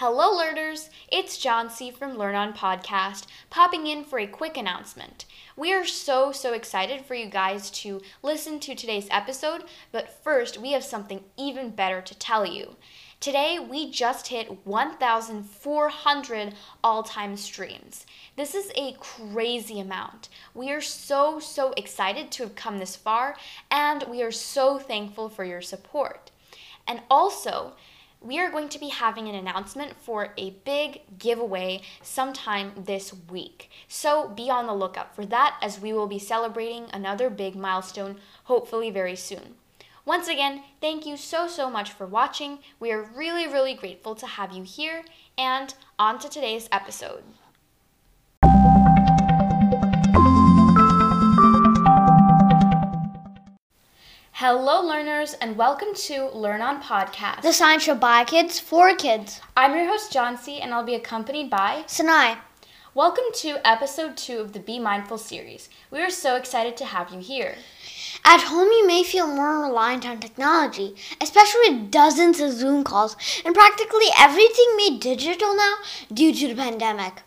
[0.00, 0.90] Hello, learners!
[1.10, 1.90] It's John C.
[1.90, 5.24] from Learn On Podcast, popping in for a quick announcement.
[5.56, 10.56] We are so, so excited for you guys to listen to today's episode, but first,
[10.56, 12.76] we have something even better to tell you.
[13.18, 16.54] Today, we just hit 1,400
[16.84, 18.06] all time streams.
[18.36, 20.28] This is a crazy amount.
[20.54, 23.34] We are so, so excited to have come this far,
[23.68, 26.30] and we are so thankful for your support.
[26.86, 27.72] And also,
[28.20, 33.70] we are going to be having an announcement for a big giveaway sometime this week.
[33.86, 38.18] So be on the lookout for that as we will be celebrating another big milestone
[38.44, 39.54] hopefully very soon.
[40.04, 42.60] Once again, thank you so, so much for watching.
[42.80, 45.04] We are really, really grateful to have you here,
[45.36, 47.22] and on to today's episode.
[54.40, 57.42] Hello, learners, and welcome to Learn On Podcast.
[57.42, 59.40] The Science Show by kids for kids.
[59.56, 62.36] I'm your host, John C., and I'll be accompanied by Sinai.
[62.94, 65.68] Welcome to episode two of the Be Mindful series.
[65.90, 67.56] We are so excited to have you here.
[68.24, 73.16] At home, you may feel more reliant on technology, especially with dozens of Zoom calls
[73.44, 75.78] and practically everything made digital now
[76.14, 77.22] due to the pandemic.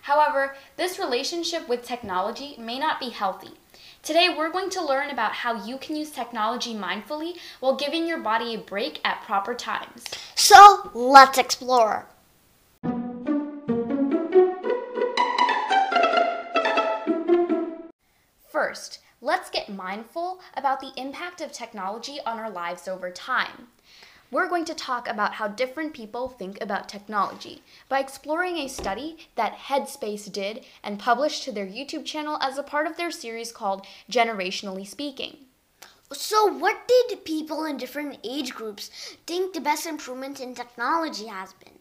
[0.00, 3.58] However, this relationship with technology may not be healthy.
[4.04, 8.20] Today, we're going to learn about how you can use technology mindfully while giving your
[8.20, 10.04] body a break at proper times.
[10.34, 12.06] So, let's explore.
[18.46, 23.68] First, let's get mindful about the impact of technology on our lives over time.
[24.34, 29.16] We're going to talk about how different people think about technology by exploring a study
[29.36, 33.52] that Headspace did and published to their YouTube channel as a part of their series
[33.52, 35.36] called Generationally Speaking.
[36.10, 38.90] So, what did people in different age groups
[39.24, 41.78] think the best improvement in technology has been?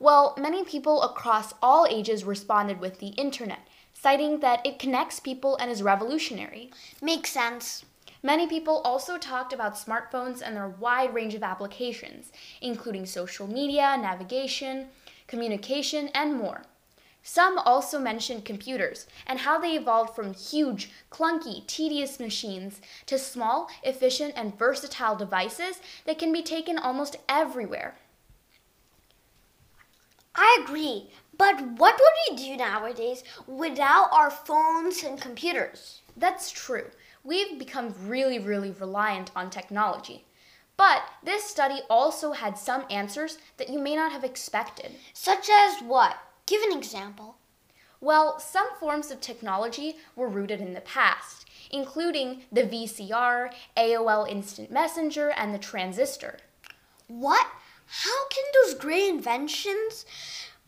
[0.00, 5.54] Well, many people across all ages responded with the internet, citing that it connects people
[5.54, 6.72] and is revolutionary.
[7.00, 7.84] Makes sense.
[8.22, 13.96] Many people also talked about smartphones and their wide range of applications, including social media,
[13.96, 14.88] navigation,
[15.28, 16.62] communication, and more.
[17.22, 23.68] Some also mentioned computers and how they evolved from huge, clunky, tedious machines to small,
[23.82, 27.96] efficient, and versatile devices that can be taken almost everywhere.
[30.34, 36.00] I agree, but what would we do nowadays without our phones and computers?
[36.16, 36.86] That's true.
[37.28, 40.24] We've become really, really reliant on technology.
[40.78, 44.92] But this study also had some answers that you may not have expected.
[45.12, 46.16] Such as what?
[46.46, 47.36] Give an example.
[48.00, 54.70] Well, some forms of technology were rooted in the past, including the VCR, AOL Instant
[54.70, 56.38] Messenger, and the transistor.
[57.08, 57.46] What?
[57.84, 60.06] How can those great inventions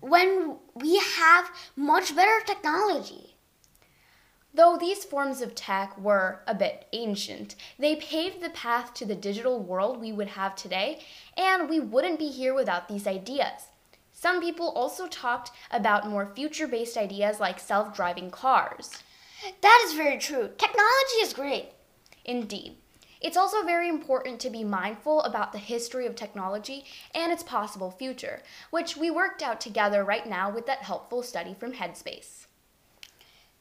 [0.00, 3.27] when we have much better technology?
[4.58, 9.14] Though these forms of tech were a bit ancient, they paved the path to the
[9.14, 11.04] digital world we would have today,
[11.36, 13.68] and we wouldn't be here without these ideas.
[14.12, 18.90] Some people also talked about more future based ideas like self driving cars.
[19.60, 20.50] That is very true.
[20.58, 21.68] Technology is great.
[22.24, 22.78] Indeed.
[23.20, 27.92] It's also very important to be mindful about the history of technology and its possible
[27.92, 28.42] future,
[28.72, 32.47] which we worked out together right now with that helpful study from Headspace.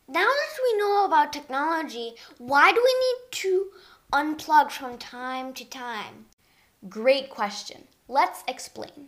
[0.10, 3.72] Now that we know about technology, why do we need to
[4.14, 6.28] unplug from time to time?
[6.88, 7.84] Great question.
[8.08, 9.08] Let's explain.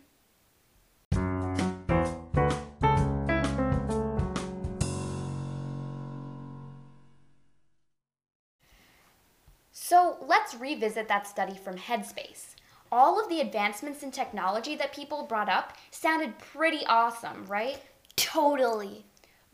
[9.72, 12.56] So let's revisit that study from Headspace.
[12.92, 17.78] All of the advancements in technology that people brought up sounded pretty awesome, right?
[18.18, 19.06] Totally.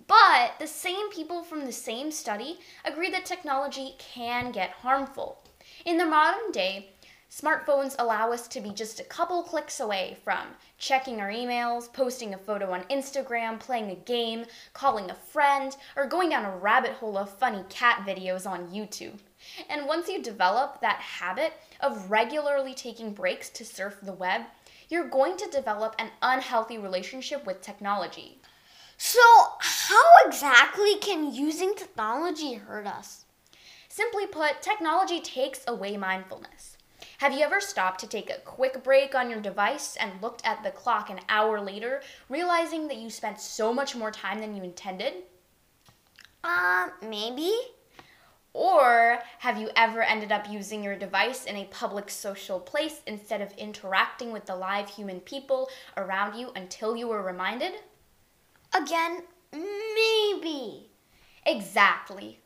[0.08, 5.42] But the same people from the same study agree that technology can get harmful.
[5.84, 6.92] In the modern day,
[7.32, 10.48] smartphones allow us to be just a couple clicks away from
[10.78, 16.06] checking our emails, posting a photo on Instagram, playing a game, calling a friend, or
[16.06, 19.20] going down a rabbit hole of funny cat videos on YouTube.
[19.70, 24.42] And once you develop that habit of regularly taking breaks to surf the web,
[24.90, 28.40] you're going to develop an unhealthy relationship with technology.
[28.98, 29.22] So,
[29.60, 33.26] how exactly can using technology hurt us?
[33.90, 36.78] Simply put, technology takes away mindfulness.
[37.20, 40.64] Have you ever stopped to take a quick break on your device and looked at
[40.64, 44.64] the clock an hour later, realizing that you spent so much more time than you
[44.64, 45.14] intended?
[46.44, 47.54] Uh, maybe.
[48.54, 53.42] Or have you ever ended up using your device in a public social place instead
[53.42, 57.74] of interacting with the live human people around you until you were reminded?
[58.76, 59.24] Again,
[59.54, 60.90] maybe.
[61.46, 62.40] Exactly.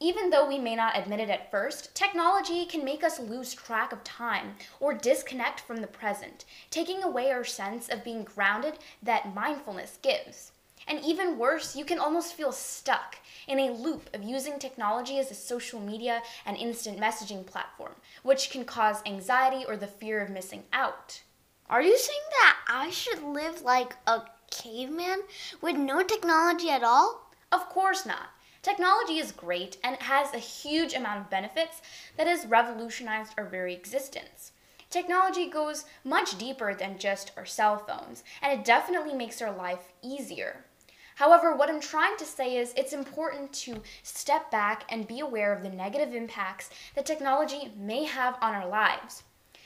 [0.00, 3.92] Even though we may not admit it at first, technology can make us lose track
[3.92, 9.32] of time or disconnect from the present, taking away our sense of being grounded that
[9.32, 10.50] mindfulness gives.
[10.88, 13.16] And even worse, you can almost feel stuck
[13.46, 18.50] in a loop of using technology as a social media and instant messaging platform, which
[18.50, 21.22] can cause anxiety or the fear of missing out.
[21.70, 24.22] Are you saying that I should live like a
[24.62, 25.22] caveman
[25.60, 27.30] with no technology at all?
[27.50, 28.30] Of course not.
[28.62, 31.82] Technology is great and it has a huge amount of benefits
[32.16, 34.52] that has revolutionized our very existence.
[34.88, 39.92] Technology goes much deeper than just our cell phones, and it definitely makes our life
[40.02, 40.64] easier.
[41.16, 45.52] However, what I'm trying to say is it's important to step back and be aware
[45.52, 49.24] of the negative impacts that technology may have on our lives.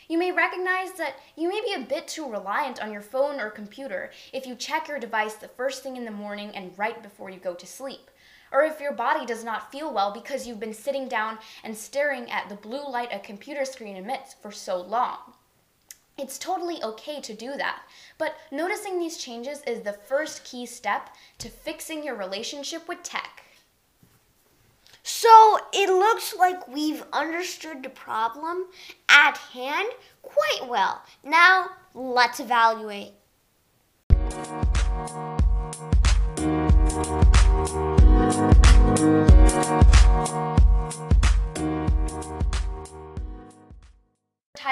[0.08, 3.50] You may recognize that you may be a bit too reliant on your phone or
[3.50, 7.28] computer if you check your device the first thing in the morning and right before
[7.28, 8.10] you go to sleep
[8.50, 12.30] or if your body does not feel well because you've been sitting down and staring
[12.30, 15.18] at the blue light a computer screen emits for so long.
[16.16, 17.82] It's totally okay to do that,
[18.16, 23.44] but noticing these changes is the first key step to fixing your relationship with tech.
[25.10, 28.66] So it looks like we've understood the problem
[29.08, 29.88] at hand
[30.20, 31.02] quite well.
[31.24, 33.14] Now let's evaluate.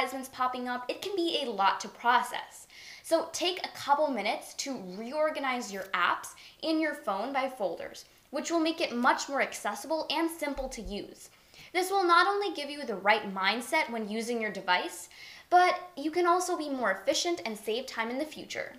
[0.06, 2.66] advertisements popping up, it can be a lot to process.
[3.02, 8.50] So take a couple minutes to reorganize your apps in your phone by folders, which
[8.50, 11.30] will make it much more accessible and simple to use.
[11.72, 15.08] This will not only give you the right mindset when using your device,
[15.50, 18.74] but you can also be more efficient and save time in the future.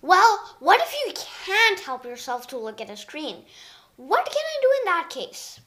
[0.00, 3.44] Well, what if you can't help yourself to look at a screen?
[3.96, 5.60] What can I do in that case?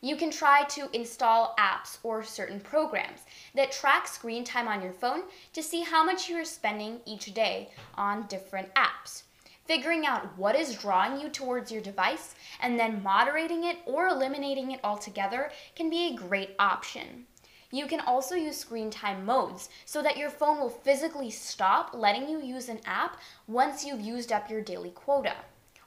[0.00, 3.20] You can try to install apps or certain programs
[3.54, 5.22] that track screen time on your phone
[5.52, 9.24] to see how much you are spending each day on different apps.
[9.72, 14.72] Figuring out what is drawing you towards your device and then moderating it or eliminating
[14.72, 17.24] it altogether can be a great option.
[17.70, 22.28] You can also use screen time modes so that your phone will physically stop letting
[22.28, 23.16] you use an app
[23.46, 25.36] once you've used up your daily quota.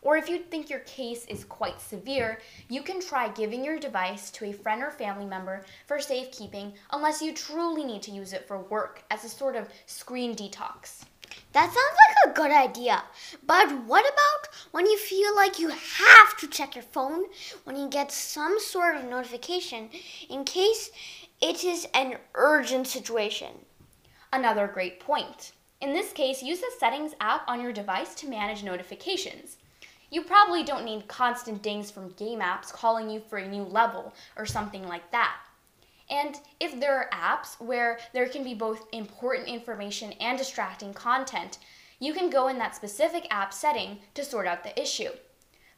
[0.01, 2.39] Or if you think your case is quite severe,
[2.69, 7.21] you can try giving your device to a friend or family member for safekeeping unless
[7.21, 11.05] you truly need to use it for work as a sort of screen detox.
[11.55, 13.01] That sounds like a good idea.
[13.47, 17.27] But what about when you feel like you have to check your phone
[17.63, 19.89] when you get some sort of notification
[20.29, 20.91] in case
[21.41, 23.53] it is an urgent situation.
[24.33, 25.53] Another great point.
[25.79, 29.55] In this case, use the Settings app on your device to manage notifications.
[30.11, 34.13] You probably don't need constant dings from game apps calling you for a new level
[34.35, 35.37] or something like that.
[36.09, 41.57] And if there are apps where there can be both important information and distracting content,
[41.99, 45.09] you can go in that specific app setting to sort out the issue.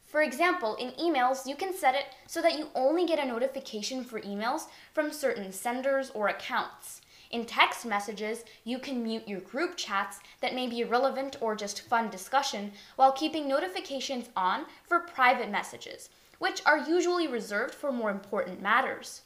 [0.03, 4.03] For example, in emails, you can set it so that you only get a notification
[4.03, 7.01] for emails from certain senders or accounts.
[7.29, 11.81] In text messages, you can mute your group chats that may be irrelevant or just
[11.81, 18.09] fun discussion while keeping notifications on for private messages, which are usually reserved for more
[18.09, 19.23] important matters.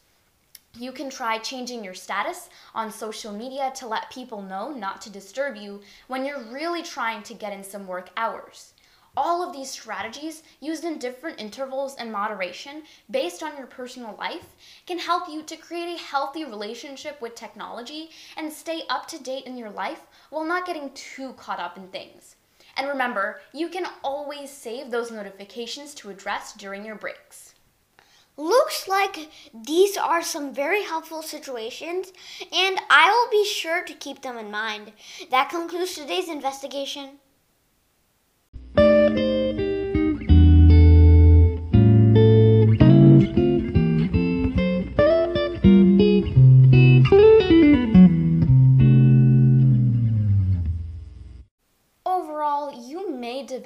[0.79, 5.09] You can try changing your status on social media to let people know not to
[5.09, 8.73] disturb you when you're really trying to get in some work hours.
[9.17, 14.55] All of these strategies, used in different intervals and moderation based on your personal life,
[14.87, 19.43] can help you to create a healthy relationship with technology and stay up to date
[19.45, 22.37] in your life while not getting too caught up in things.
[22.77, 27.55] And remember, you can always save those notifications to address during your breaks.
[28.41, 32.11] Looks like these are some very helpful situations,
[32.51, 34.93] and I will be sure to keep them in mind.
[35.29, 37.20] That concludes today's investigation.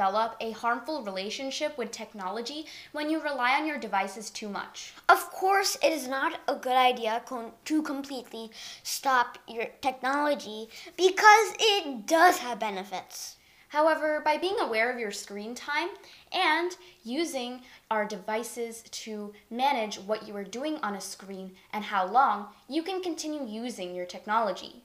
[0.06, 4.94] Develop a harmful relationship with technology when you rely on your devices too much.
[5.10, 7.24] Of course, it is not a good idea
[7.66, 8.52] to completely
[8.84, 13.38] stop your technology because it does have benefits.
[13.70, 15.90] However, by being aware of your screen time
[16.32, 16.72] and
[17.04, 22.50] using our devices to manage what you are doing on a screen and how long,
[22.70, 24.84] you can continue using your technology.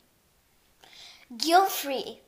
[1.37, 2.21] Guilt free.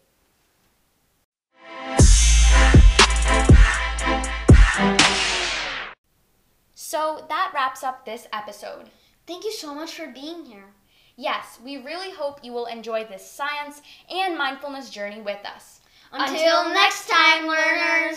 [6.74, 8.90] So that wraps up this episode.
[9.26, 10.72] Thank you so much for being here.
[11.16, 15.80] Yes, we really hope you will enjoy this science and mindfulness journey with us.
[16.10, 18.14] Until next time, learn.